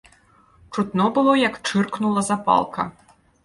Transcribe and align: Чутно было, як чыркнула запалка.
Чутно 0.77 1.05
было, 1.19 1.37
як 1.47 1.61
чыркнула 1.67 2.27
запалка. 2.33 2.91